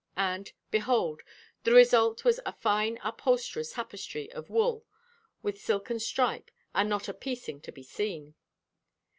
And 0.17 0.51
behold, 0.71 1.21
the 1.63 1.73
result 1.73 2.25
was 2.25 2.39
a 2.43 2.53
fine 2.53 2.97
upholsterer's 3.03 3.73
tapestry 3.73 4.31
of 4.31 4.49
wool, 4.49 4.83
with 5.43 5.57
a 5.57 5.59
silken 5.59 5.99
stripe, 5.99 6.49
and 6.73 6.89
not 6.89 7.07
a 7.07 7.13
piecing 7.13 7.61
to 7.61 7.71
be 7.71 7.83
seen! 7.83 8.33